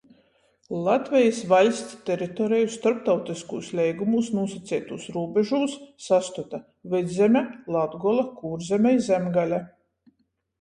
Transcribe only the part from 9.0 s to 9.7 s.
Zemgale.